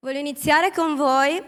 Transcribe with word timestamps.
Voglio 0.00 0.20
iniziare 0.20 0.70
con 0.70 0.94
voi 0.94 1.42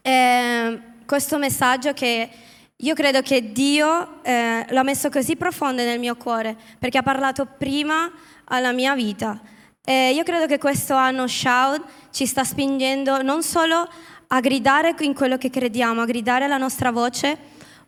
eh, 0.00 0.80
questo 1.04 1.36
messaggio 1.36 1.92
che 1.92 2.30
io 2.74 2.94
credo 2.94 3.20
che 3.20 3.52
Dio 3.52 4.22
eh, 4.22 4.64
l'ha 4.66 4.82
messo 4.82 5.10
così 5.10 5.36
profondo 5.36 5.82
nel 5.82 5.98
mio 5.98 6.16
cuore, 6.16 6.56
perché 6.78 6.96
ha 6.96 7.02
parlato 7.02 7.44
prima 7.44 8.10
alla 8.44 8.72
mia 8.72 8.94
vita. 8.94 9.38
E 9.84 10.12
io 10.14 10.22
credo 10.22 10.46
che 10.46 10.56
questo 10.56 10.94
anno 10.94 11.26
Shout 11.26 11.82
ci 12.12 12.24
sta 12.24 12.44
spingendo 12.44 13.20
non 13.20 13.42
solo 13.42 13.86
a 14.28 14.40
gridare 14.40 14.94
in 15.00 15.12
quello 15.12 15.36
che 15.36 15.50
crediamo, 15.50 16.00
a 16.00 16.06
gridare 16.06 16.48
la 16.48 16.56
nostra 16.56 16.92
voce, 16.92 17.36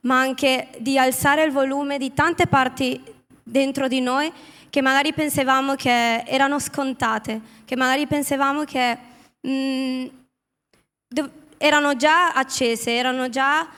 ma 0.00 0.20
anche 0.20 0.68
di 0.80 0.98
alzare 0.98 1.45
il 1.45 1.50
volume 1.50 1.96
di 1.96 2.12
tante 2.12 2.46
parti 2.46 3.02
dentro 3.43 3.88
di 3.88 4.00
noi 4.02 4.30
che 4.68 4.82
magari 4.82 5.14
pensavamo 5.14 5.77
che 5.77 6.25
erano 6.27 6.59
scontate, 6.59 7.41
che 7.64 7.75
magari 7.75 8.07
pensavamo 8.07 8.64
che 8.64 9.14
mh, 9.47 9.51
mm, 9.51 11.27
erano 11.59 11.97
già 11.97 12.33
accese, 12.33 12.95
erano 12.95 13.29
già, 13.29 13.69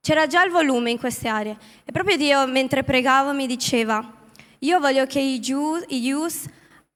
c'era 0.00 0.26
già 0.26 0.44
il 0.44 0.50
volume 0.50 0.90
in 0.90 0.98
queste 0.98 1.28
aree. 1.28 1.56
E 1.84 1.92
proprio 1.92 2.16
Dio, 2.16 2.46
mentre 2.46 2.82
pregavo, 2.82 3.32
mi 3.32 3.46
diceva, 3.46 4.16
io 4.60 4.80
voglio 4.80 5.06
che 5.06 5.20
i, 5.20 5.38
Jews, 5.38 5.84
i 5.88 5.98
youth 5.98 6.50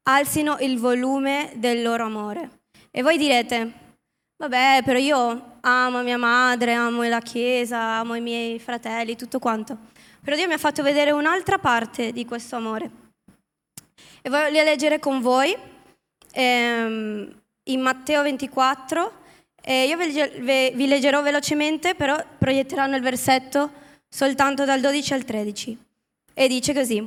alzino 0.05 0.57
il 0.61 0.79
volume 0.79 1.53
del 1.57 1.83
loro 1.83 2.05
amore. 2.05 2.61
E 2.91 3.03
voi 3.03 3.17
direte, 3.19 3.73
vabbè, 4.37 4.83
però 4.85 4.99
io 4.99 5.59
amo 5.61 6.03
mia 6.03 6.19
madre, 6.19 6.73
amo 6.73 7.03
la 7.05 7.21
chiesa, 7.21 7.99
amo 7.99 8.15
i 8.15 8.21
miei 8.21 8.59
fratelli, 8.59 9.17
tutto 9.17 9.39
quanto. 9.39 9.79
Però 10.23 10.37
Dio 10.37 10.47
mi 10.47 10.55
ha 10.55 10.59
fatto 10.59 10.83
vedere 10.83 11.11
un'altra 11.11 11.59
parte 11.59 12.13
di 12.13 12.25
questo 12.25 12.57
amore. 12.57 12.91
E 14.23 14.31
voglio 14.31 14.63
leggere 14.63 14.99
con 14.99 15.21
voi. 15.21 15.57
Ehm, 16.33 17.42
in 17.65 17.81
Matteo 17.81 18.23
24. 18.23 19.21
Eh, 19.65 19.87
io 19.87 19.97
vi 19.97 20.87
leggerò 20.87 21.23
velocemente, 21.23 21.95
però 21.95 22.17
proietteranno 22.39 22.97
il 22.97 23.03
versetto 23.03 23.71
soltanto 24.09 24.65
dal 24.65 24.81
12 24.81 25.13
al 25.13 25.25
13. 25.25 25.79
E 26.35 26.49
dice 26.49 26.75
così. 26.75 27.07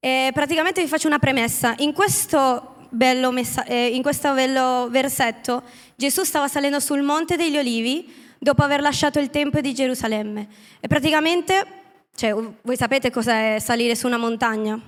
Eh, 0.00 0.30
praticamente 0.32 0.82
vi 0.82 0.88
faccio 0.88 1.08
una 1.08 1.18
premessa. 1.18 1.74
In 1.78 1.92
questo, 1.92 2.86
bello 2.90 3.30
messa- 3.30 3.64
eh, 3.64 3.88
in 3.88 4.02
questo 4.02 4.32
bello 4.32 4.88
versetto 4.90 5.62
Gesù 5.96 6.22
stava 6.22 6.46
salendo 6.48 6.78
sul 6.80 7.02
Monte 7.02 7.36
degli 7.36 7.58
Olivi 7.58 8.14
dopo 8.38 8.62
aver 8.62 8.80
lasciato 8.80 9.18
il 9.18 9.30
Tempio 9.30 9.60
di 9.60 9.74
Gerusalemme. 9.74 10.46
E 10.78 10.86
praticamente, 10.86 11.66
cioè, 12.14 12.32
voi 12.62 12.76
sapete 12.76 13.10
cos'è 13.10 13.58
salire 13.58 13.96
su 13.96 14.06
una 14.06 14.16
montagna? 14.16 14.80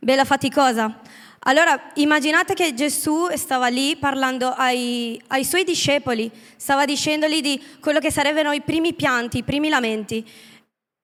Bella 0.00 0.24
faticosa. 0.24 0.98
Allora 1.44 1.92
immaginate 1.94 2.52
che 2.52 2.74
Gesù 2.74 3.28
stava 3.34 3.68
lì 3.68 3.96
parlando 3.96 4.52
ai, 4.54 5.18
ai, 5.28 5.44
suoi 5.44 5.64
discepoli, 5.64 6.30
stava 6.56 6.84
dicendogli 6.84 7.40
di 7.40 7.62
quello 7.80 7.98
che 7.98 8.12
sarebbero 8.12 8.52
i 8.52 8.60
primi 8.60 8.92
pianti, 8.92 9.38
i 9.38 9.42
primi 9.42 9.70
lamenti. 9.70 10.22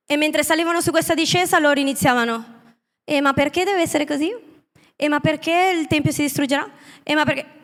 E 0.06 0.16
mentre 0.18 0.44
salivano 0.44 0.82
su 0.82 0.90
questa 0.90 1.14
discesa 1.14 1.58
loro 1.58 1.80
iniziavano, 1.80 2.54
eh 3.04 3.22
ma 3.22 3.32
perché 3.32 3.64
deve 3.64 3.80
essere 3.80 4.04
così? 4.04 4.30
E 4.94 5.08
ma 5.08 5.20
perché 5.20 5.72
il 5.74 5.86
Tempio 5.86 6.12
si 6.12 6.22
distruggerà? 6.22 6.70
E 7.02 7.14
ma 7.14 7.24
perché... 7.24 7.54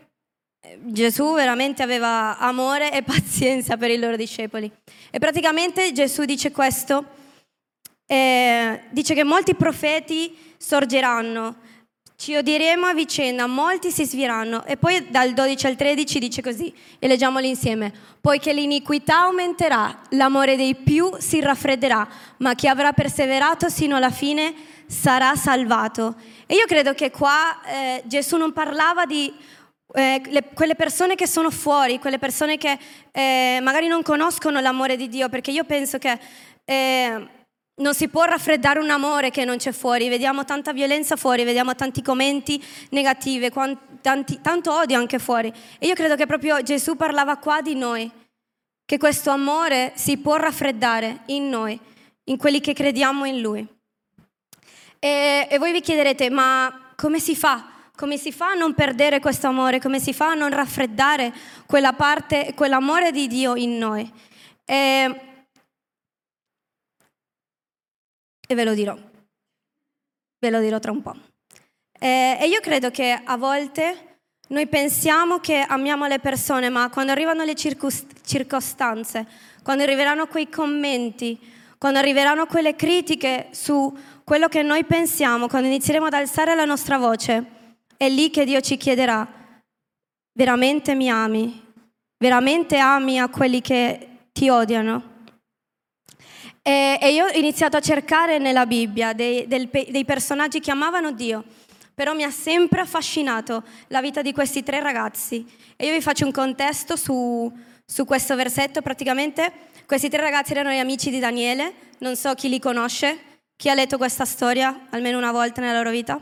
Gesù 0.84 1.34
veramente 1.34 1.82
aveva 1.82 2.38
amore 2.38 2.92
e 2.92 3.02
pazienza 3.04 3.76
per 3.76 3.90
i 3.90 3.98
loro 3.98 4.16
discepoli. 4.16 4.70
E 5.10 5.18
praticamente 5.18 5.92
Gesù 5.92 6.24
dice 6.24 6.50
questo, 6.50 7.04
eh, 8.06 8.80
dice 8.90 9.12
che 9.14 9.24
molti 9.24 9.54
profeti 9.54 10.54
sorgeranno 10.56 11.56
ci 12.22 12.36
odieremo 12.36 12.86
a 12.86 12.94
vicenda, 12.94 13.48
molti 13.48 13.90
si 13.90 14.04
sviranno. 14.04 14.64
E 14.64 14.76
poi 14.76 15.10
dal 15.10 15.32
12 15.32 15.66
al 15.66 15.74
13 15.74 16.20
dice 16.20 16.40
così, 16.40 16.72
e 17.00 17.08
leggiamoli 17.08 17.48
insieme. 17.48 17.92
Poiché 18.20 18.52
l'iniquità 18.52 19.22
aumenterà, 19.22 20.02
l'amore 20.10 20.54
dei 20.54 20.76
più 20.76 21.10
si 21.18 21.40
raffredderà, 21.40 22.08
ma 22.36 22.54
chi 22.54 22.68
avrà 22.68 22.92
perseverato 22.92 23.68
sino 23.68 23.96
alla 23.96 24.12
fine 24.12 24.54
sarà 24.86 25.34
salvato. 25.34 26.14
E 26.46 26.54
io 26.54 26.64
credo 26.66 26.94
che 26.94 27.10
qua 27.10 27.60
eh, 27.64 28.02
Gesù 28.04 28.36
non 28.36 28.52
parlava 28.52 29.04
di 29.04 29.34
eh, 29.94 30.22
le, 30.24 30.44
quelle 30.54 30.76
persone 30.76 31.16
che 31.16 31.26
sono 31.26 31.50
fuori, 31.50 31.98
quelle 31.98 32.20
persone 32.20 32.56
che 32.56 32.78
eh, 33.10 33.58
magari 33.62 33.88
non 33.88 34.02
conoscono 34.02 34.60
l'amore 34.60 34.94
di 34.94 35.08
Dio, 35.08 35.28
perché 35.28 35.50
io 35.50 35.64
penso 35.64 35.98
che 35.98 36.16
eh, 36.66 37.26
non 37.76 37.94
si 37.94 38.08
può 38.08 38.24
raffreddare 38.24 38.78
un 38.78 38.90
amore 38.90 39.30
che 39.30 39.44
non 39.44 39.56
c'è 39.56 39.72
fuori, 39.72 40.08
vediamo 40.08 40.44
tanta 40.44 40.72
violenza 40.72 41.16
fuori, 41.16 41.44
vediamo 41.44 41.74
tanti 41.74 42.02
commenti 42.02 42.62
negativi, 42.90 43.50
tanto 43.50 44.72
odio 44.72 44.98
anche 44.98 45.18
fuori. 45.18 45.52
E 45.78 45.86
io 45.86 45.94
credo 45.94 46.14
che 46.14 46.26
proprio 46.26 46.62
Gesù 46.62 46.96
parlava 46.96 47.38
qua 47.38 47.62
di 47.62 47.74
noi, 47.74 48.10
che 48.84 48.98
questo 48.98 49.30
amore 49.30 49.92
si 49.94 50.18
può 50.18 50.36
raffreddare 50.36 51.22
in 51.26 51.48
noi, 51.48 51.78
in 52.24 52.36
quelli 52.36 52.60
che 52.60 52.74
crediamo 52.74 53.24
in 53.24 53.40
Lui. 53.40 53.66
E, 54.98 55.48
e 55.50 55.58
voi 55.58 55.72
vi 55.72 55.80
chiederete, 55.80 56.28
ma 56.30 56.92
come 56.94 57.18
si 57.18 57.34
fa? 57.34 57.68
Come 57.96 58.18
si 58.18 58.32
fa 58.32 58.50
a 58.50 58.54
non 58.54 58.74
perdere 58.74 59.18
questo 59.18 59.46
amore? 59.46 59.80
Come 59.80 59.98
si 59.98 60.12
fa 60.12 60.30
a 60.30 60.34
non 60.34 60.50
raffreddare 60.50 61.32
quella 61.66 61.92
parte, 61.94 62.52
quell'amore 62.54 63.12
di 63.12 63.26
Dio 63.28 63.54
in 63.56 63.78
noi? 63.78 64.10
E, 64.64 65.31
e 68.52 68.54
ve 68.54 68.64
lo 68.64 68.74
dirò. 68.74 68.96
Ve 70.38 70.50
lo 70.50 70.60
dirò 70.60 70.78
tra 70.78 70.92
un 70.92 71.02
po'. 71.02 71.16
Eh, 71.98 72.38
e 72.40 72.46
io 72.48 72.60
credo 72.60 72.90
che 72.90 73.20
a 73.22 73.36
volte 73.36 74.20
noi 74.48 74.66
pensiamo 74.66 75.38
che 75.38 75.64
amiamo 75.66 76.06
le 76.06 76.18
persone, 76.18 76.68
ma 76.68 76.90
quando 76.90 77.12
arrivano 77.12 77.44
le 77.44 77.54
circostanze, 77.54 79.26
quando 79.62 79.82
arriveranno 79.82 80.26
quei 80.26 80.48
commenti, 80.48 81.38
quando 81.78 81.98
arriveranno 81.98 82.46
quelle 82.46 82.76
critiche 82.76 83.48
su 83.52 83.96
quello 84.24 84.48
che 84.48 84.62
noi 84.62 84.84
pensiamo, 84.84 85.48
quando 85.48 85.68
inizieremo 85.68 86.06
ad 86.06 86.14
alzare 86.14 86.54
la 86.54 86.64
nostra 86.64 86.98
voce, 86.98 87.44
è 87.96 88.08
lì 88.08 88.30
che 88.30 88.44
Dio 88.44 88.60
ci 88.60 88.76
chiederà, 88.76 89.26
veramente 90.32 90.94
mi 90.94 91.10
ami? 91.10 91.60
Veramente 92.18 92.78
ami 92.78 93.18
a 93.18 93.28
quelli 93.28 93.60
che 93.60 94.28
ti 94.32 94.48
odiano? 94.48 95.11
E, 96.62 96.96
e, 97.00 97.12
io 97.12 97.26
ho 97.26 97.30
iniziato 97.30 97.76
a 97.76 97.80
cercare 97.80 98.38
nella 98.38 98.66
Bibbia 98.66 99.12
dei, 99.12 99.48
del, 99.48 99.68
dei 99.68 100.04
personaggi 100.04 100.60
che 100.60 100.70
amavano 100.70 101.10
Dio, 101.10 101.44
però 101.92 102.14
mi 102.14 102.22
ha 102.22 102.30
sempre 102.30 102.80
affascinato 102.80 103.64
la 103.88 104.00
vita 104.00 104.22
di 104.22 104.32
questi 104.32 104.62
tre 104.62 104.80
ragazzi. 104.80 105.44
E 105.76 105.86
io 105.86 105.92
vi 105.92 106.00
faccio 106.00 106.24
un 106.24 106.30
contesto 106.30 106.94
su, 106.94 107.52
su 107.84 108.04
questo 108.04 108.36
versetto. 108.36 108.80
Praticamente 108.80 109.52
questi 109.86 110.08
tre 110.08 110.22
ragazzi 110.22 110.52
erano 110.52 110.70
gli 110.70 110.78
amici 110.78 111.10
di 111.10 111.18
Daniele, 111.18 111.74
non 111.98 112.14
so 112.14 112.32
chi 112.34 112.48
li 112.48 112.60
conosce, 112.60 113.40
chi 113.56 113.68
ha 113.68 113.74
letto 113.74 113.96
questa 113.96 114.24
storia 114.24 114.86
almeno 114.90 115.18
una 115.18 115.32
volta 115.32 115.60
nella 115.60 115.78
loro 115.78 115.90
vita. 115.90 116.20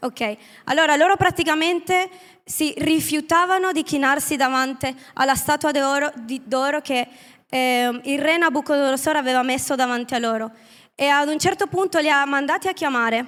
Ok, 0.00 0.36
allora 0.64 0.94
loro 0.96 1.16
praticamente 1.16 2.10
si 2.44 2.74
rifiutavano 2.76 3.72
di 3.72 3.82
chinarsi 3.82 4.36
davanti 4.36 4.94
alla 5.14 5.34
statua 5.34 5.70
d'oro, 5.70 6.12
di, 6.16 6.42
d'oro 6.44 6.80
che 6.80 7.08
eh, 7.48 8.00
il 8.04 8.18
re 8.18 8.36
Nabucodonosor 8.38 9.16
aveva 9.16 9.42
messo 9.42 9.74
davanti 9.74 10.14
a 10.14 10.18
loro 10.18 10.50
e 10.94 11.06
ad 11.08 11.28
un 11.28 11.38
certo 11.38 11.66
punto 11.66 11.98
li 11.98 12.08
ha 12.08 12.24
mandati 12.24 12.68
a 12.68 12.72
chiamare 12.72 13.24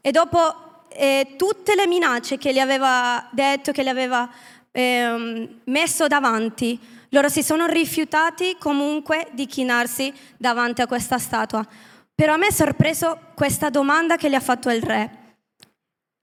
e 0.00 0.10
dopo 0.10 0.84
eh, 0.88 1.34
tutte 1.36 1.74
le 1.74 1.86
minacce 1.86 2.38
che 2.38 2.52
gli 2.52 2.58
aveva 2.58 3.28
detto, 3.30 3.72
che 3.72 3.82
gli 3.82 3.88
aveva 3.88 4.28
eh, 4.72 5.48
messo 5.64 6.06
davanti, 6.06 6.78
loro 7.10 7.28
si 7.28 7.42
sono 7.42 7.66
rifiutati 7.66 8.56
comunque 8.58 9.28
di 9.32 9.46
chinarsi 9.46 10.12
davanti 10.36 10.82
a 10.82 10.86
questa 10.86 11.18
statua. 11.18 11.66
Però 12.14 12.34
a 12.34 12.36
me 12.36 12.48
è 12.48 12.52
sorpreso 12.52 13.18
questa 13.34 13.68
domanda 13.70 14.16
che 14.16 14.28
gli 14.28 14.34
ha 14.34 14.40
fatto 14.40 14.70
il 14.70 14.82
re. 14.82 15.24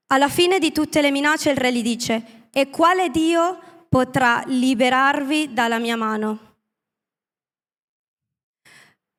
Alla 0.08 0.28
fine 0.28 0.58
di 0.58 0.72
tutte 0.72 1.00
le 1.00 1.10
minacce 1.10 1.50
il 1.50 1.56
re 1.56 1.72
gli 1.72 1.82
dice, 1.82 2.48
e 2.52 2.70
quale 2.70 3.10
Dio 3.10 3.58
potrà 3.88 4.42
liberarvi 4.46 5.52
dalla 5.52 5.78
mia 5.78 5.96
mano? 5.96 6.53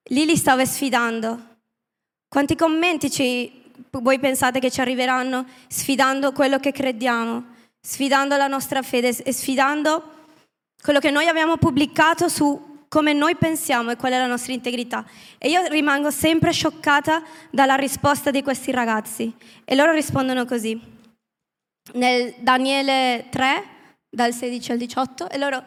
Lì 0.09 0.25
li 0.25 0.35
stava 0.35 0.65
sfidando. 0.65 1.53
Quanti 2.27 2.55
commenti 2.55 3.09
ci, 3.09 3.63
voi 3.91 4.19
pensate 4.19 4.59
che 4.59 4.69
ci 4.69 4.81
arriveranno 4.81 5.45
sfidando 5.67 6.31
quello 6.31 6.59
che 6.59 6.71
crediamo, 6.71 7.43
sfidando 7.81 8.37
la 8.37 8.47
nostra 8.47 8.81
fede 8.81 9.15
e 9.23 9.33
sfidando 9.33 10.13
quello 10.81 10.99
che 10.99 11.09
noi 11.09 11.27
abbiamo 11.27 11.57
pubblicato 11.57 12.27
su 12.27 12.73
come 12.87 13.13
noi 13.13 13.35
pensiamo 13.35 13.91
e 13.91 13.95
qual 13.95 14.11
è 14.11 14.17
la 14.17 14.27
nostra 14.27 14.53
integrità. 14.53 15.03
E 15.37 15.49
io 15.49 15.67
rimango 15.67 16.11
sempre 16.11 16.51
scioccata 16.51 17.23
dalla 17.49 17.75
risposta 17.75 18.31
di 18.31 18.43
questi 18.43 18.71
ragazzi. 18.71 19.35
E 19.65 19.75
loro 19.75 19.91
rispondono 19.91 20.45
così. 20.45 20.79
Nel 21.93 22.35
Daniele 22.39 23.25
3, 23.29 23.63
dal 24.09 24.33
16 24.33 24.71
al 24.71 24.77
18, 24.77 25.29
e 25.29 25.37
loro 25.37 25.63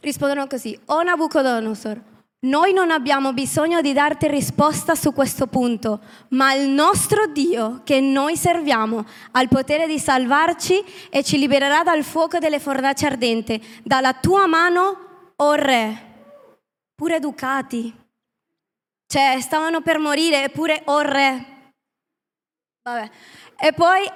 rispondono 0.00 0.46
così. 0.46 0.78
O 0.86 1.02
Nabucodonosor, 1.02 2.00
Noi 2.40 2.72
non 2.72 2.92
abbiamo 2.92 3.32
bisogno 3.32 3.80
di 3.80 3.92
darti 3.92 4.28
risposta 4.28 4.94
su 4.94 5.12
questo 5.12 5.48
punto, 5.48 6.00
ma 6.28 6.54
il 6.54 6.68
nostro 6.68 7.26
Dio 7.26 7.80
che 7.82 8.00
noi 8.00 8.36
serviamo 8.36 9.04
ha 9.32 9.42
il 9.42 9.48
potere 9.48 9.88
di 9.88 9.98
salvarci 9.98 10.84
e 11.10 11.24
ci 11.24 11.36
libererà 11.36 11.82
dal 11.82 12.04
fuoco 12.04 12.38
delle 12.38 12.60
fornaci 12.60 13.04
ardenti, 13.06 13.60
dalla 13.82 14.14
tua 14.14 14.46
mano, 14.46 15.32
o 15.34 15.44
oh 15.44 15.54
re. 15.54 16.06
Pure 16.94 17.16
educati. 17.16 17.92
Cioè, 19.08 19.40
stavano 19.40 19.80
per 19.80 19.98
morire, 19.98 20.44
eppure, 20.44 20.82
o 20.84 20.92
oh 20.92 21.00
re. 21.00 21.72
Vabbè. 22.82 23.10
E 23.56 23.72
poi 23.72 24.08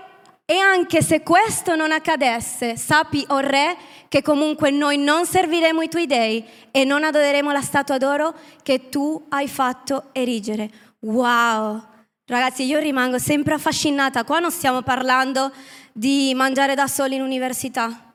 e 0.52 0.58
anche 0.58 1.00
se 1.00 1.22
questo 1.22 1.76
non 1.76 1.92
accadesse, 1.92 2.76
sappi, 2.76 3.24
o 3.28 3.36
oh 3.36 3.38
re, 3.38 3.74
che 4.06 4.20
comunque 4.20 4.70
noi 4.70 4.98
non 4.98 5.24
serviremo 5.24 5.80
i 5.80 5.88
tuoi 5.88 6.04
dei 6.04 6.44
e 6.70 6.84
non 6.84 7.04
adoreremo 7.04 7.50
la 7.50 7.62
statua 7.62 7.96
d'oro 7.96 8.34
che 8.62 8.90
tu 8.90 9.24
hai 9.30 9.48
fatto 9.48 10.10
erigere. 10.12 10.70
Wow! 10.98 11.82
Ragazzi, 12.26 12.64
io 12.64 12.80
rimango 12.80 13.18
sempre 13.18 13.54
affascinata. 13.54 14.24
Qua 14.24 14.40
non 14.40 14.50
stiamo 14.50 14.82
parlando 14.82 15.50
di 15.90 16.34
mangiare 16.34 16.74
da 16.74 16.86
soli 16.86 17.14
in 17.14 17.22
università. 17.22 18.14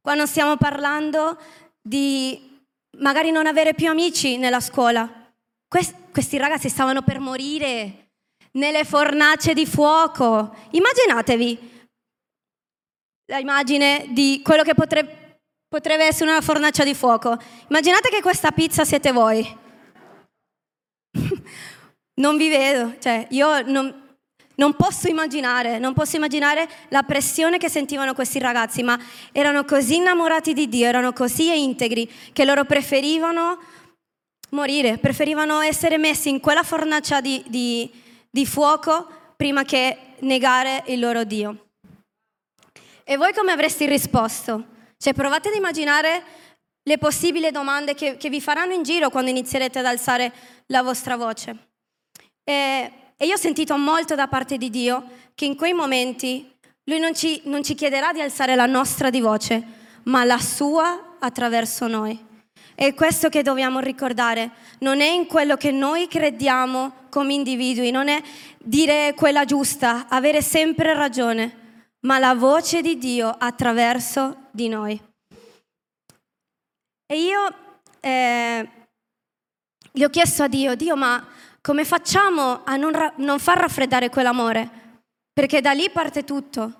Qua 0.00 0.14
non 0.14 0.26
stiamo 0.26 0.56
parlando 0.56 1.38
di 1.80 2.58
magari 2.98 3.30
non 3.30 3.46
avere 3.46 3.74
più 3.74 3.88
amici 3.88 4.36
nella 4.36 4.58
scuola. 4.58 5.08
Questi, 5.68 6.38
ragazzi 6.38 6.68
stavano 6.68 7.02
per 7.02 7.20
morire 7.20 8.07
nelle 8.52 8.84
fornace 8.84 9.54
di 9.54 9.66
fuoco. 9.66 10.54
Immaginatevi 10.70 11.76
l'immagine 13.26 14.06
di 14.10 14.40
quello 14.42 14.62
che 14.62 14.74
potrebbe, 14.74 15.40
potrebbe 15.68 16.04
essere 16.04 16.30
una 16.30 16.40
fornace 16.40 16.84
di 16.84 16.94
fuoco. 16.94 17.36
Immaginate 17.68 18.08
che 18.08 18.22
questa 18.22 18.50
pizza 18.52 18.84
siete 18.84 19.12
voi. 19.12 19.56
non 22.14 22.36
vi 22.36 22.48
vedo, 22.48 22.94
cioè 22.98 23.26
io 23.30 23.62
non, 23.62 24.16
non 24.56 24.74
posso 24.74 25.08
immaginare, 25.08 25.78
non 25.78 25.94
posso 25.94 26.16
immaginare 26.16 26.68
la 26.88 27.02
pressione 27.02 27.58
che 27.58 27.68
sentivano 27.68 28.14
questi 28.14 28.38
ragazzi, 28.38 28.82
ma 28.82 28.98
erano 29.32 29.64
così 29.64 29.96
innamorati 29.96 30.52
di 30.52 30.68
Dio, 30.68 30.86
erano 30.86 31.12
così 31.12 31.62
integri 31.62 32.10
che 32.32 32.44
loro 32.44 32.64
preferivano 32.64 33.58
morire, 34.50 34.98
preferivano 34.98 35.60
essere 35.60 35.98
messi 35.98 36.28
in 36.28 36.40
quella 36.40 36.62
fornacia 36.62 37.20
di, 37.20 37.42
di 37.46 37.90
di 38.30 38.46
fuoco 38.46 39.06
prima 39.36 39.64
che 39.64 40.16
negare 40.20 40.82
il 40.86 40.98
loro 40.98 41.24
Dio. 41.24 41.68
E 43.04 43.16
voi 43.16 43.32
come 43.32 43.52
avreste 43.52 43.86
risposto? 43.86 44.76
Cioè 44.98 45.14
provate 45.14 45.48
ad 45.48 45.54
immaginare 45.54 46.22
le 46.82 46.98
possibili 46.98 47.50
domande 47.50 47.94
che, 47.94 48.16
che 48.16 48.28
vi 48.28 48.40
faranno 48.40 48.72
in 48.72 48.82
giro 48.82 49.10
quando 49.10 49.30
inizierete 49.30 49.78
ad 49.78 49.86
alzare 49.86 50.32
la 50.66 50.82
vostra 50.82 51.16
voce. 51.16 51.68
E, 52.44 52.92
e, 53.16 53.26
io 53.26 53.34
ho 53.34 53.38
sentito 53.38 53.76
molto 53.76 54.14
da 54.14 54.26
parte 54.26 54.56
di 54.56 54.70
Dio 54.70 55.04
che 55.34 55.44
in 55.44 55.56
quei 55.56 55.72
momenti 55.72 56.50
Lui 56.84 56.98
non 56.98 57.14
ci, 57.14 57.42
non 57.44 57.62
ci 57.62 57.74
chiederà 57.74 58.12
di 58.12 58.20
alzare 58.20 58.54
la 58.54 58.66
nostra 58.66 59.10
di 59.10 59.20
voce, 59.20 59.62
ma 60.04 60.24
la 60.24 60.38
sua 60.38 61.16
attraverso 61.18 61.86
noi. 61.86 62.26
È 62.78 62.94
questo 62.94 63.28
che 63.28 63.42
dobbiamo 63.42 63.80
ricordare, 63.80 64.52
non 64.82 65.00
è 65.00 65.08
in 65.08 65.26
quello 65.26 65.56
che 65.56 65.72
noi 65.72 66.06
crediamo 66.06 67.08
come 67.08 67.32
individui, 67.32 67.90
non 67.90 68.06
è 68.06 68.22
dire 68.56 69.14
quella 69.16 69.44
giusta, 69.44 70.06
avere 70.08 70.42
sempre 70.42 70.94
ragione, 70.94 71.86
ma 72.02 72.20
la 72.20 72.36
voce 72.36 72.80
di 72.80 72.96
Dio 72.96 73.34
attraverso 73.36 74.44
di 74.52 74.68
noi. 74.68 75.02
E 77.04 77.20
io 77.20 77.54
eh, 77.98 78.68
gli 79.90 80.04
ho 80.04 80.08
chiesto 80.08 80.44
a 80.44 80.48
Dio, 80.48 80.76
Dio, 80.76 80.94
ma 80.94 81.26
come 81.60 81.84
facciamo 81.84 82.62
a 82.62 82.76
non, 82.76 82.92
ra- 82.92 83.12
non 83.16 83.40
far 83.40 83.58
raffreddare 83.58 84.08
quell'amore? 84.08 84.70
Perché 85.32 85.60
da 85.60 85.72
lì 85.72 85.90
parte 85.90 86.22
tutto. 86.22 86.77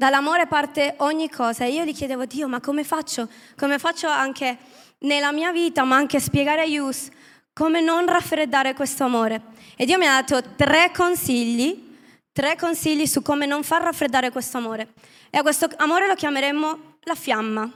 Dall'amore 0.00 0.46
parte 0.46 0.94
ogni 1.00 1.28
cosa. 1.28 1.66
E 1.66 1.72
io 1.72 1.84
gli 1.84 1.92
chiedevo, 1.92 2.24
Dio, 2.24 2.48
ma 2.48 2.58
come 2.58 2.84
faccio? 2.84 3.28
Come 3.54 3.78
faccio 3.78 4.08
anche 4.08 4.56
nella 5.00 5.30
mia 5.30 5.52
vita, 5.52 5.84
ma 5.84 5.96
anche 5.96 6.18
spiegare 6.18 6.62
a 6.62 6.64
Yus 6.64 7.10
come 7.52 7.82
non 7.82 8.06
raffreddare 8.06 8.72
questo 8.72 9.04
amore. 9.04 9.42
E 9.76 9.84
Dio 9.84 9.98
mi 9.98 10.06
ha 10.06 10.22
dato 10.22 10.54
tre 10.56 10.90
consigli, 10.90 11.98
tre 12.32 12.56
consigli 12.56 13.06
su 13.06 13.20
come 13.20 13.44
non 13.44 13.62
far 13.62 13.82
raffreddare 13.82 14.30
questo 14.30 14.56
amore. 14.56 14.94
E 15.28 15.36
a 15.36 15.42
questo 15.42 15.68
amore 15.76 16.06
lo 16.06 16.14
chiameremo 16.14 16.78
la 17.02 17.14
fiamma, 17.14 17.70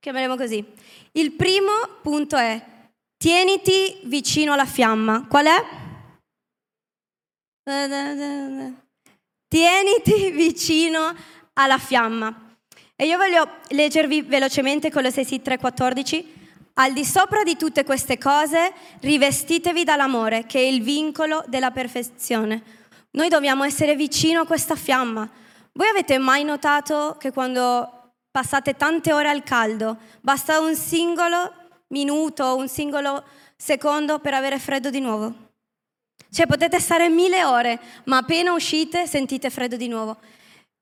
chiameremo 0.00 0.34
così. 0.34 0.66
Il 1.12 1.34
primo 1.34 1.70
punto 2.02 2.36
è 2.36 2.60
tieniti 3.16 4.00
vicino 4.06 4.54
alla 4.54 4.66
fiamma. 4.66 5.24
Qual 5.28 5.46
è? 5.46 5.64
Tieniti 9.46 10.30
vicino 10.32 11.38
alla 11.54 11.78
fiamma. 11.78 12.56
E 12.96 13.06
io 13.06 13.16
voglio 13.16 13.48
leggervi 13.68 14.22
velocemente 14.22 14.90
Colossesi 14.90 15.40
3:14 15.40 16.38
al 16.74 16.92
di 16.92 17.04
sopra 17.04 17.42
di 17.42 17.56
tutte 17.56 17.84
queste 17.84 18.16
cose, 18.16 18.72
rivestitevi 19.00 19.84
dall'amore, 19.84 20.46
che 20.46 20.58
è 20.58 20.62
il 20.62 20.82
vincolo 20.82 21.42
della 21.46 21.70
perfezione. 21.70 22.62
Noi 23.12 23.28
dobbiamo 23.28 23.64
essere 23.64 23.96
vicino 23.96 24.42
a 24.42 24.46
questa 24.46 24.76
fiamma. 24.76 25.28
Voi 25.72 25.88
avete 25.88 26.16
mai 26.18 26.42
notato 26.44 27.16
che 27.18 27.32
quando 27.32 28.12
passate 28.30 28.76
tante 28.76 29.12
ore 29.12 29.28
al 29.28 29.42
caldo, 29.42 29.98
basta 30.20 30.60
un 30.60 30.74
singolo 30.74 31.52
minuto, 31.88 32.56
un 32.56 32.68
singolo 32.68 33.24
secondo 33.56 34.18
per 34.20 34.34
avere 34.34 34.58
freddo 34.58 34.90
di 34.90 35.00
nuovo? 35.00 35.48
Cioè 36.30 36.46
potete 36.46 36.78
stare 36.78 37.08
mille 37.08 37.44
ore, 37.44 37.80
ma 38.04 38.18
appena 38.18 38.52
uscite 38.52 39.06
sentite 39.06 39.50
freddo 39.50 39.76
di 39.76 39.88
nuovo. 39.88 40.16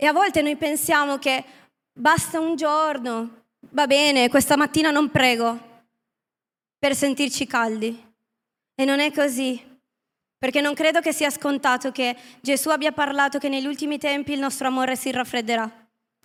E 0.01 0.07
a 0.07 0.13
volte 0.13 0.43
noi 0.43 0.57
pensiamo 0.57 1.19
che 1.19 1.45
basta 1.93 2.39
un 2.39 2.55
giorno, 2.55 3.47
va 3.71 3.89
bene, 3.89 4.29
questa 4.29 4.57
mattina 4.57 4.93
non 4.93 5.11
prego, 5.11 5.87
per 6.79 6.95
sentirci 6.95 7.49
caldi. 7.49 8.07
E 8.77 8.85
non 8.85 9.01
è 9.01 9.13
così, 9.13 9.61
perché 10.39 10.61
non 10.61 10.75
credo 10.75 11.01
che 11.01 11.13
sia 11.13 11.31
scontato 11.31 11.91
che 11.91 12.17
Gesù 12.41 12.69
abbia 12.69 12.93
parlato 12.93 13.39
che 13.39 13.49
negli 13.49 13.67
ultimi 13.67 13.99
tempi 13.99 14.33
il 14.33 14.39
nostro 14.39 14.69
amore 14.69 14.95
si 14.95 15.11
raffredderà, 15.11 15.69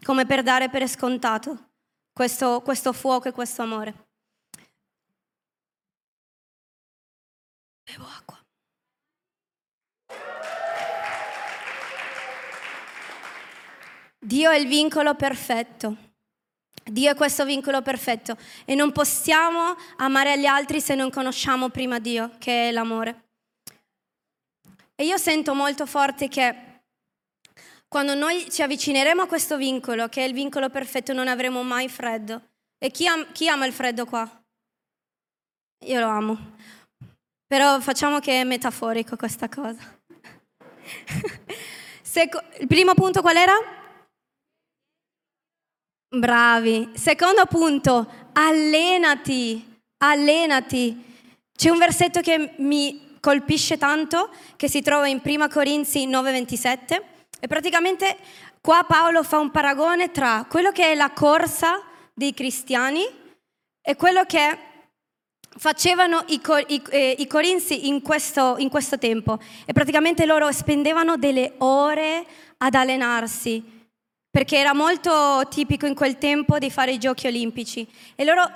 come 0.03 0.27
per 0.27 0.43
dare 0.43 0.69
per 0.69 0.87
scontato 0.87 1.71
questo, 2.13 2.61
questo 2.61 2.93
fuoco 2.93 3.29
e 3.29 3.31
questo 3.31 3.63
amore. 3.63 4.05
Bevo 7.83 8.05
acqua. 8.05 8.42
Dio 14.33 14.49
è 14.49 14.57
il 14.57 14.67
vincolo 14.67 15.13
perfetto. 15.13 15.95
Dio 16.85 17.11
è 17.11 17.15
questo 17.15 17.45
vincolo 17.45 17.83
perfetto 17.83 18.35
e 18.65 18.73
non 18.73 18.91
possiamo 18.91 19.75
amare 19.97 20.39
gli 20.39 20.47
altri 20.47 20.81
se 20.81 20.95
non 20.95 21.11
conosciamo 21.11 21.69
prima 21.69 21.99
Dio, 21.99 22.31
che 22.39 22.69
è 22.69 22.71
l'amore. 22.71 23.25
E 24.95 25.05
io 25.05 25.17
sento 25.17 25.53
molto 25.53 25.85
forte 25.85 26.29
che 26.29 26.55
quando 27.87 28.15
noi 28.15 28.49
ci 28.49 28.63
avvicineremo 28.63 29.21
a 29.21 29.27
questo 29.27 29.55
vincolo, 29.55 30.09
che 30.09 30.23
è 30.23 30.27
il 30.27 30.33
vincolo 30.33 30.71
perfetto, 30.71 31.13
non 31.13 31.27
avremo 31.27 31.61
mai 31.61 31.87
freddo. 31.87 32.41
E 32.79 32.89
chi, 32.89 33.05
am- 33.05 33.31
chi 33.33 33.47
ama 33.47 33.67
il 33.67 33.73
freddo 33.73 34.07
qua? 34.07 34.27
Io 35.85 35.99
lo 35.99 36.07
amo. 36.07 36.55
Però 37.45 37.79
facciamo 37.81 38.17
che 38.17 38.41
è 38.41 38.43
metaforico 38.43 39.15
questa 39.15 39.47
cosa. 39.47 40.01
Seco- 42.01 42.41
il 42.57 42.65
primo 42.65 42.95
punto 42.95 43.21
qual 43.21 43.35
era? 43.35 43.81
Bravi. 46.15 46.91
Secondo 46.93 47.47
punto, 47.47 48.07
allenati, 48.33 49.79
allenati. 49.97 51.03
C'è 51.55 51.71
un 51.71 51.79
versetto 51.79 52.21
che 52.21 52.53
mi 52.57 53.17
colpisce 53.19 53.79
tanto, 53.79 54.29
che 54.55 54.69
si 54.69 54.83
trova 54.83 55.07
in 55.07 55.21
1 55.23 55.47
Corinzi 55.47 56.05
9:27, 56.05 57.01
e 57.39 57.47
praticamente 57.47 58.15
qua 58.61 58.83
Paolo 58.87 59.23
fa 59.23 59.39
un 59.39 59.49
paragone 59.49 60.11
tra 60.11 60.45
quello 60.47 60.71
che 60.71 60.91
è 60.91 60.95
la 60.95 61.09
corsa 61.09 61.81
dei 62.13 62.35
cristiani 62.35 63.03
e 63.81 63.95
quello 63.95 64.23
che 64.25 64.57
facevano 65.57 66.23
i, 66.27 66.39
i, 66.67 66.81
eh, 66.89 67.15
i 67.17 67.25
corinzi 67.25 67.87
in 67.87 68.03
questo, 68.03 68.55
in 68.59 68.69
questo 68.69 68.99
tempo. 68.99 69.39
E 69.65 69.73
praticamente 69.73 70.27
loro 70.27 70.51
spendevano 70.51 71.17
delle 71.17 71.53
ore 71.57 72.23
ad 72.57 72.75
allenarsi 72.75 73.81
perché 74.33 74.57
era 74.57 74.73
molto 74.73 75.45
tipico 75.47 75.85
in 75.85 75.93
quel 75.93 76.17
tempo 76.17 76.57
di 76.57 76.71
fare 76.71 76.93
i 76.93 76.97
giochi 76.97 77.27
olimpici 77.27 77.87
e 78.15 78.25
loro 78.25 78.49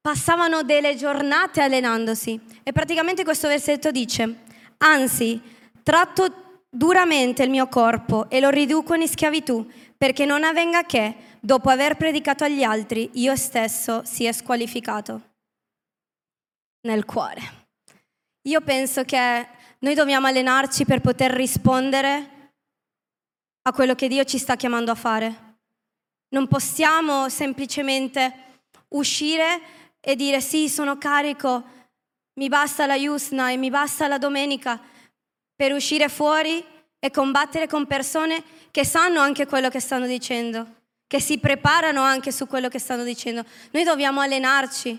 passavano 0.00 0.62
delle 0.62 0.94
giornate 0.94 1.60
allenandosi 1.60 2.40
e 2.62 2.70
praticamente 2.70 3.24
questo 3.24 3.48
versetto 3.48 3.90
dice, 3.90 4.42
anzi, 4.78 5.42
tratto 5.82 6.60
duramente 6.70 7.42
il 7.42 7.50
mio 7.50 7.66
corpo 7.66 8.30
e 8.30 8.38
lo 8.38 8.48
riduco 8.50 8.94
in 8.94 9.08
schiavitù 9.08 9.68
perché 9.96 10.24
non 10.24 10.44
avvenga 10.44 10.84
che, 10.84 11.16
dopo 11.40 11.68
aver 11.68 11.96
predicato 11.96 12.44
agli 12.44 12.62
altri, 12.62 13.10
io 13.14 13.34
stesso 13.34 14.02
sia 14.04 14.32
squalificato. 14.32 15.22
nel 16.82 17.04
cuore. 17.04 17.42
Io 18.42 18.60
penso 18.60 19.02
che 19.02 19.48
noi 19.80 19.94
dobbiamo 19.94 20.28
allenarci 20.28 20.84
per 20.84 21.00
poter 21.00 21.32
rispondere 21.32 22.37
a 23.68 23.72
quello 23.72 23.94
che 23.94 24.08
Dio 24.08 24.24
ci 24.24 24.38
sta 24.38 24.56
chiamando 24.56 24.90
a 24.90 24.94
fare. 24.94 25.56
Non 26.30 26.48
possiamo 26.48 27.28
semplicemente 27.28 28.62
uscire 28.88 29.60
e 30.00 30.16
dire 30.16 30.40
sì, 30.40 30.68
sono 30.68 30.98
carico, 30.98 31.64
mi 32.38 32.48
basta 32.48 32.86
la 32.86 32.94
Yusna 32.94 33.50
e 33.50 33.56
mi 33.56 33.70
basta 33.70 34.06
la 34.08 34.18
domenica 34.18 34.80
per 35.54 35.72
uscire 35.72 36.08
fuori 36.08 36.64
e 36.98 37.10
combattere 37.10 37.66
con 37.66 37.86
persone 37.86 38.42
che 38.70 38.84
sanno 38.84 39.20
anche 39.20 39.46
quello 39.46 39.68
che 39.68 39.80
stanno 39.80 40.06
dicendo, 40.06 40.66
che 41.06 41.20
si 41.20 41.38
preparano 41.38 42.00
anche 42.02 42.32
su 42.32 42.46
quello 42.46 42.68
che 42.68 42.78
stanno 42.78 43.04
dicendo. 43.04 43.44
Noi 43.70 43.84
dobbiamo 43.84 44.20
allenarci. 44.20 44.98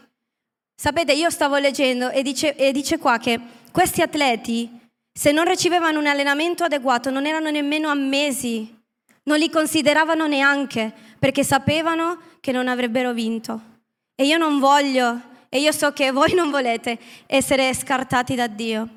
Sapete, 0.75 1.13
io 1.13 1.29
stavo 1.29 1.57
leggendo 1.57 2.09
e 2.09 2.21
dice, 2.21 2.55
e 2.55 2.71
dice 2.71 2.97
qua 2.97 3.17
che 3.17 3.39
questi 3.71 4.01
atleti, 4.01 4.78
se 5.19 5.33
non 5.33 5.43
ricevevano 5.43 5.99
un 5.99 6.07
allenamento 6.07 6.63
adeguato, 6.63 7.09
non 7.09 7.25
erano 7.25 7.49
nemmeno 7.49 7.89
ammessi, 7.89 8.73
non 9.23 9.37
li 9.37 9.49
consideravano 9.49 10.27
neanche, 10.27 10.93
perché 11.19 11.43
sapevano 11.43 12.37
che 12.39 12.53
non 12.53 12.69
avrebbero 12.69 13.11
vinto. 13.11 13.61
E 14.15 14.25
io 14.25 14.37
non 14.37 14.59
voglio, 14.59 15.21
e 15.49 15.59
io 15.59 15.73
so 15.73 15.91
che 15.91 16.11
voi 16.11 16.33
non 16.33 16.49
volete, 16.49 16.97
essere 17.25 17.73
scartati 17.73 18.33
da 18.33 18.47
Dio, 18.47 18.87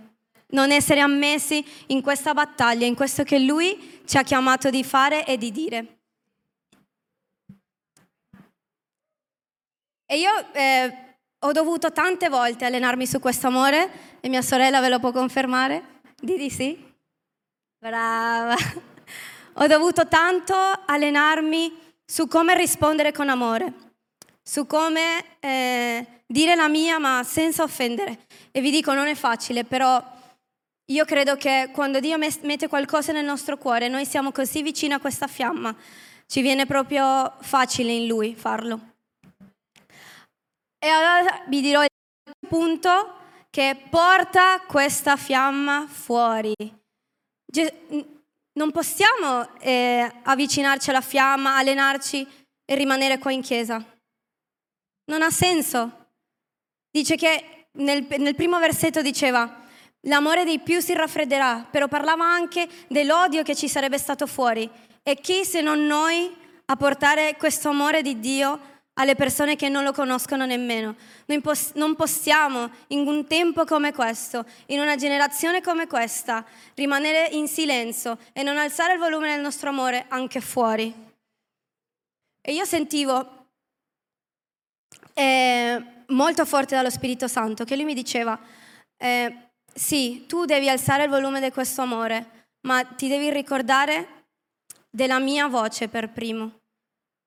non 0.50 0.70
essere 0.70 1.00
ammessi 1.00 1.66
in 1.88 2.00
questa 2.00 2.32
battaglia, 2.34 2.86
in 2.86 2.94
questo 2.94 3.24
che 3.24 3.40
Lui 3.40 4.00
ci 4.06 4.16
ha 4.16 4.22
chiamato 4.22 4.70
di 4.70 4.84
fare 4.84 5.26
e 5.26 5.36
di 5.36 5.50
dire. 5.50 5.86
E 10.06 10.18
io 10.18 10.30
eh, 10.52 11.16
ho 11.40 11.50
dovuto 11.50 11.90
tante 11.90 12.28
volte 12.28 12.64
allenarmi 12.64 13.08
su 13.08 13.18
questo 13.18 13.48
amore 13.48 14.20
e 14.20 14.28
mia 14.28 14.40
sorella 14.40 14.78
ve 14.78 14.88
lo 14.88 15.00
può 15.00 15.10
confermare? 15.10 15.90
Di 16.24 16.36
di 16.36 16.50
sì? 16.50 16.78
Brava. 17.80 18.54
Ho 19.54 19.66
dovuto 19.66 20.06
tanto 20.06 20.54
allenarmi 20.54 21.76
su 22.04 22.28
come 22.28 22.56
rispondere 22.56 23.10
con 23.10 23.28
amore, 23.28 23.72
su 24.40 24.64
come 24.66 25.24
eh, 25.40 26.22
dire 26.24 26.54
la 26.54 26.68
mia 26.68 27.00
ma 27.00 27.24
senza 27.24 27.64
offendere. 27.64 28.26
E 28.52 28.60
vi 28.60 28.70
dico, 28.70 28.92
non 28.92 29.08
è 29.08 29.16
facile, 29.16 29.64
però 29.64 30.00
io 30.92 31.04
credo 31.04 31.34
che 31.34 31.70
quando 31.72 31.98
Dio 31.98 32.16
mette 32.18 32.68
qualcosa 32.68 33.10
nel 33.10 33.24
nostro 33.24 33.58
cuore, 33.58 33.88
noi 33.88 34.06
siamo 34.06 34.30
così 34.30 34.62
vicini 34.62 34.92
a 34.92 35.00
questa 35.00 35.26
fiamma, 35.26 35.74
ci 36.28 36.40
viene 36.40 36.66
proprio 36.66 37.34
facile 37.40 37.90
in 37.90 38.06
Lui 38.06 38.36
farlo. 38.36 38.78
E 40.78 40.86
allora 40.86 41.42
vi 41.48 41.60
dirò 41.60 41.82
il 41.82 41.88
punto 42.46 43.21
che 43.52 43.76
porta 43.90 44.60
questa 44.66 45.18
fiamma 45.18 45.86
fuori. 45.86 46.54
Non 48.54 48.70
possiamo 48.70 49.58
eh, 49.58 50.10
avvicinarci 50.22 50.88
alla 50.88 51.02
fiamma, 51.02 51.56
allenarci 51.58 52.26
e 52.64 52.74
rimanere 52.74 53.18
qua 53.18 53.30
in 53.30 53.42
chiesa. 53.42 53.84
Non 55.04 55.20
ha 55.20 55.28
senso. 55.28 56.14
Dice 56.90 57.16
che 57.16 57.66
nel, 57.72 58.06
nel 58.16 58.34
primo 58.34 58.58
versetto 58.58 59.02
diceva 59.02 59.60
l'amore 60.06 60.44
dei 60.44 60.60
più 60.60 60.80
si 60.80 60.94
raffredderà, 60.94 61.68
però 61.70 61.88
parlava 61.88 62.24
anche 62.24 62.66
dell'odio 62.88 63.42
che 63.42 63.54
ci 63.54 63.68
sarebbe 63.68 63.98
stato 63.98 64.26
fuori. 64.26 64.68
E 65.02 65.16
chi 65.16 65.44
se 65.44 65.60
non 65.60 65.84
noi 65.84 66.34
a 66.64 66.76
portare 66.76 67.36
questo 67.36 67.68
amore 67.68 68.00
di 68.00 68.18
Dio 68.18 68.71
alle 68.94 69.14
persone 69.14 69.56
che 69.56 69.68
non 69.68 69.84
lo 69.84 69.92
conoscono 69.92 70.44
nemmeno. 70.44 70.96
Noi 71.26 71.40
pos- 71.40 71.72
non 71.74 71.94
possiamo, 71.94 72.70
in 72.88 73.06
un 73.06 73.26
tempo 73.26 73.64
come 73.64 73.92
questo, 73.92 74.44
in 74.66 74.80
una 74.80 74.96
generazione 74.96 75.62
come 75.62 75.86
questa, 75.86 76.44
rimanere 76.74 77.28
in 77.28 77.48
silenzio 77.48 78.18
e 78.32 78.42
non 78.42 78.58
alzare 78.58 78.94
il 78.94 78.98
volume 78.98 79.28
del 79.28 79.40
nostro 79.40 79.70
amore 79.70 80.04
anche 80.08 80.40
fuori. 80.40 80.92
E 82.44 82.52
io 82.52 82.64
sentivo 82.64 83.46
eh, 85.14 85.84
molto 86.08 86.44
forte 86.44 86.74
dallo 86.74 86.90
Spirito 86.90 87.28
Santo 87.28 87.64
che 87.64 87.76
lui 87.76 87.84
mi 87.84 87.94
diceva, 87.94 88.38
eh, 88.96 89.48
sì, 89.72 90.26
tu 90.26 90.44
devi 90.44 90.68
alzare 90.68 91.04
il 91.04 91.10
volume 91.10 91.40
di 91.40 91.50
questo 91.50 91.80
amore, 91.80 92.50
ma 92.66 92.84
ti 92.84 93.08
devi 93.08 93.30
ricordare 93.30 94.26
della 94.90 95.18
mia 95.18 95.48
voce 95.48 95.88
per 95.88 96.10
primo. 96.10 96.60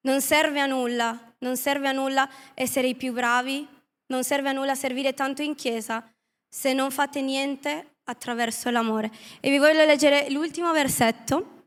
Non 0.02 0.22
serve 0.22 0.60
a 0.60 0.68
nulla 0.68 1.25
non 1.40 1.58
serve 1.58 1.88
a 1.88 1.92
nulla 1.92 2.30
essere 2.54 2.88
i 2.88 2.96
più 2.96 3.14
bravi, 3.14 3.68
non 4.08 4.24
serve 4.24 4.50
a 4.50 4.52
nulla 4.52 4.76
servire 4.76 5.14
tanto 5.14 5.42
in 5.42 5.56
chiesa 5.56 6.08
se 6.48 6.74
non 6.74 6.92
fate 6.92 7.22
niente 7.22 7.96
attraverso 8.06 8.70
l'amore. 8.70 9.12
E 9.40 9.50
vi 9.50 9.58
voglio 9.58 9.84
leggere 9.86 10.30
l'ultimo 10.30 10.72
versetto 10.72 11.64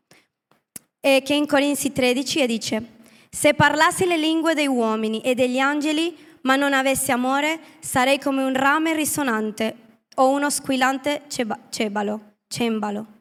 eh, 1.00 1.22
che 1.24 1.34
è 1.34 1.36
in 1.36 1.46
Corinzi 1.46 1.92
13 1.92 2.40
e 2.40 2.46
dice, 2.46 2.82
se 3.30 3.54
parlassi 3.54 4.06
le 4.06 4.16
lingue 4.16 4.54
dei 4.54 4.66
uomini 4.66 5.20
e 5.20 5.34
degli 5.34 5.58
angeli, 5.58 6.16
ma 6.42 6.56
non 6.56 6.72
avessi 6.72 7.12
amore, 7.12 7.60
sarei 7.80 8.18
come 8.18 8.42
un 8.42 8.54
rame 8.54 8.94
risonante 8.94 9.76
o 10.16 10.28
uno 10.30 10.50
squillante 10.50 11.24
cebalo, 11.28 12.36
cembalo. 12.48 13.17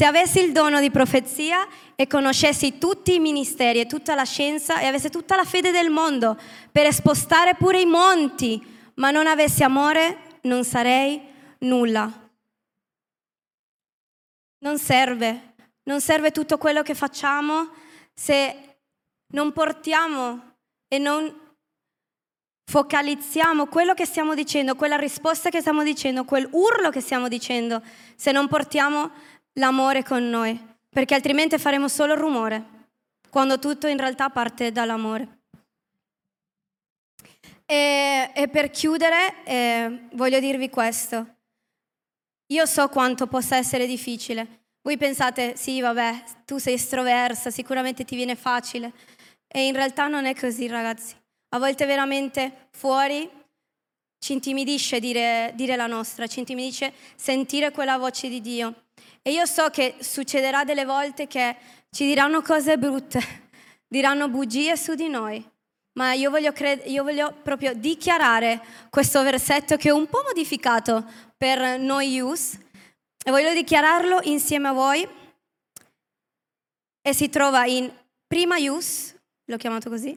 Se 0.00 0.06
avessi 0.06 0.40
il 0.42 0.52
dono 0.52 0.80
di 0.80 0.90
profezia 0.90 1.68
e 1.94 2.06
conoscessi 2.06 2.78
tutti 2.78 3.16
i 3.16 3.18
ministeri 3.18 3.80
e 3.80 3.86
tutta 3.86 4.14
la 4.14 4.24
scienza 4.24 4.80
e 4.80 4.86
avessi 4.86 5.10
tutta 5.10 5.36
la 5.36 5.44
fede 5.44 5.72
del 5.72 5.90
mondo 5.90 6.38
per 6.72 6.90
spostare 6.90 7.54
pure 7.54 7.82
i 7.82 7.84
monti, 7.84 8.66
ma 8.94 9.10
non 9.10 9.26
avessi 9.26 9.62
amore, 9.62 10.38
non 10.44 10.64
sarei 10.64 11.20
nulla. 11.58 12.10
Non 14.60 14.78
serve, 14.78 15.52
non 15.82 16.00
serve 16.00 16.30
tutto 16.30 16.56
quello 16.56 16.80
che 16.80 16.94
facciamo 16.94 17.68
se 18.14 18.78
non 19.34 19.52
portiamo 19.52 20.54
e 20.88 20.96
non 20.96 21.30
focalizziamo 22.70 23.66
quello 23.66 23.92
che 23.92 24.06
stiamo 24.06 24.34
dicendo, 24.34 24.76
quella 24.76 24.96
risposta 24.96 25.50
che 25.50 25.60
stiamo 25.60 25.82
dicendo, 25.82 26.24
quel 26.24 26.48
urlo 26.52 26.88
che 26.88 27.02
stiamo 27.02 27.28
dicendo, 27.28 27.82
se 28.16 28.32
non 28.32 28.48
portiamo 28.48 29.10
l'amore 29.54 30.02
con 30.02 30.28
noi, 30.28 30.58
perché 30.88 31.14
altrimenti 31.14 31.58
faremo 31.58 31.88
solo 31.88 32.14
rumore, 32.14 32.88
quando 33.30 33.58
tutto 33.58 33.86
in 33.86 33.96
realtà 33.96 34.30
parte 34.30 34.72
dall'amore. 34.72 35.38
E, 37.66 38.32
e 38.34 38.48
per 38.48 38.70
chiudere 38.70 39.44
eh, 39.44 40.08
voglio 40.12 40.40
dirvi 40.40 40.68
questo. 40.68 41.36
Io 42.46 42.66
so 42.66 42.88
quanto 42.88 43.28
possa 43.28 43.56
essere 43.56 43.86
difficile. 43.86 44.64
Voi 44.82 44.96
pensate, 44.96 45.56
sì, 45.56 45.80
vabbè, 45.80 46.24
tu 46.44 46.58
sei 46.58 46.74
estroversa, 46.74 47.50
sicuramente 47.50 48.04
ti 48.04 48.16
viene 48.16 48.34
facile. 48.34 48.92
E 49.46 49.66
in 49.66 49.74
realtà 49.74 50.08
non 50.08 50.24
è 50.24 50.34
così, 50.34 50.66
ragazzi. 50.66 51.14
A 51.50 51.58
volte 51.58 51.86
veramente 51.86 52.68
fuori 52.72 53.28
ci 54.18 54.32
intimidisce 54.32 54.98
dire, 55.00 55.52
dire 55.54 55.76
la 55.76 55.86
nostra, 55.86 56.26
ci 56.26 56.40
intimidisce 56.40 56.92
sentire 57.14 57.70
quella 57.70 57.98
voce 57.98 58.28
di 58.28 58.40
Dio. 58.40 58.86
E 59.22 59.32
io 59.32 59.44
so 59.44 59.68
che 59.68 59.96
succederà 60.00 60.64
delle 60.64 60.84
volte 60.84 61.26
che 61.26 61.56
ci 61.90 62.06
diranno 62.06 62.40
cose 62.42 62.78
brutte, 62.78 63.20
diranno 63.86 64.28
bugie 64.28 64.76
su 64.76 64.94
di 64.94 65.08
noi, 65.08 65.44
ma 65.98 66.12
io 66.12 66.30
voglio, 66.30 66.52
cred- 66.52 66.86
io 66.86 67.02
voglio 67.02 67.32
proprio 67.42 67.74
dichiarare 67.74 68.60
questo 68.88 69.22
versetto 69.22 69.76
che 69.76 69.88
è 69.88 69.92
un 69.92 70.06
po' 70.06 70.22
modificato 70.24 71.04
per 71.36 71.78
noi 71.78 72.12
youth 72.12 72.58
e 73.22 73.30
voglio 73.30 73.52
dichiararlo 73.52 74.20
insieme 74.22 74.68
a 74.68 74.72
voi 74.72 75.06
e 77.02 77.14
si 77.14 77.28
trova 77.28 77.66
in 77.66 77.92
Prima 78.26 78.56
Ius, 78.56 79.14
l'ho 79.44 79.56
chiamato 79.56 79.90
così, 79.90 80.16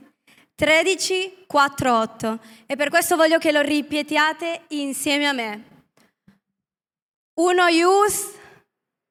13, 0.55 1.45
4, 1.48 1.98
8 1.98 2.39
e 2.67 2.75
per 2.75 2.89
questo 2.89 3.15
voglio 3.15 3.39
che 3.39 3.51
lo 3.51 3.62
ripetiate 3.62 4.65
insieme 4.69 5.27
a 5.27 5.33
me. 5.33 5.63
Uno 7.39 7.67
Ius 7.67 8.41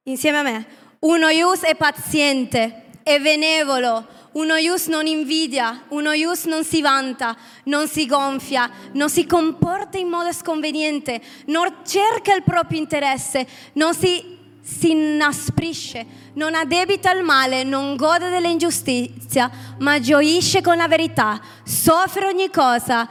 insieme 0.05 0.39
a 0.39 0.43
me. 0.43 0.67
Uno 1.01 1.29
Ius 1.29 1.61
è 1.61 1.77
paziente, 1.77 2.87
è 3.03 3.21
benevolo, 3.21 4.07
uno 4.33 4.57
Ius 4.57 4.87
non 4.87 5.07
invidia, 5.07 5.83
uno 5.89 6.13
Ius 6.13 6.45
non 6.45 6.65
si 6.65 6.81
vanta, 6.81 7.37
non 7.65 7.87
si 7.87 8.07
gonfia, 8.07 8.71
non 8.93 9.11
si 9.11 9.27
comporta 9.27 9.99
in 9.99 10.09
modo 10.09 10.33
sconveniente, 10.33 11.21
non 11.47 11.73
cerca 11.85 12.35
il 12.35 12.43
proprio 12.43 12.81
interesse, 12.81 13.47
non 13.75 13.95
si, 13.95 14.39
si 14.61 14.91
inasprisce, 14.91 16.07
non 16.35 16.55
addebita 16.55 17.13
il 17.13 17.23
male, 17.23 17.63
non 17.63 17.95
gode 17.95 18.31
dell'ingiustizia, 18.31 19.51
ma 19.79 20.01
gioisce 20.01 20.63
con 20.63 20.77
la 20.77 20.89
verità, 20.89 21.41
soffre 21.65 22.27
ogni 22.27 22.51
cosa 22.51 23.09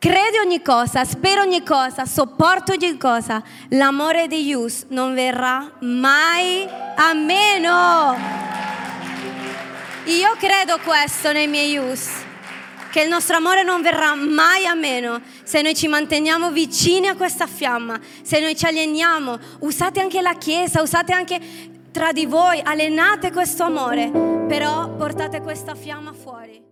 Crede 0.00 0.40
ogni 0.42 0.62
cosa, 0.62 1.04
spera 1.04 1.42
ogni 1.42 1.62
cosa, 1.62 2.06
sopporta 2.06 2.72
ogni 2.72 2.96
cosa. 2.96 3.42
L'amore 3.68 4.28
di 4.28 4.46
Ius 4.46 4.86
non 4.88 5.12
verrà 5.12 5.72
mai 5.80 6.66
a 6.96 7.12
meno. 7.12 8.16
Io 10.04 10.34
credo 10.38 10.78
questo 10.82 11.32
nei 11.32 11.48
miei 11.48 11.72
Ius. 11.72 12.08
che 12.90 13.02
il 13.02 13.10
nostro 13.10 13.36
amore 13.36 13.62
non 13.62 13.82
verrà 13.82 14.14
mai 14.14 14.64
a 14.64 14.72
meno 14.72 15.20
se 15.44 15.60
noi 15.60 15.74
ci 15.74 15.86
manteniamo 15.86 16.50
vicini 16.50 17.06
a 17.06 17.14
questa 17.14 17.46
fiamma, 17.46 18.00
se 18.22 18.40
noi 18.40 18.56
ci 18.56 18.64
alleniamo, 18.64 19.38
usate 19.58 20.00
anche 20.00 20.22
la 20.22 20.32
Chiesa, 20.32 20.80
usate 20.80 21.12
anche 21.12 21.38
tra 21.92 22.10
di 22.12 22.24
voi, 22.24 22.58
allenate 22.64 23.30
questo 23.32 23.64
amore, 23.64 24.10
però 24.48 24.88
portate 24.96 25.42
questa 25.42 25.74
fiamma 25.74 26.14
fuori. 26.14 26.69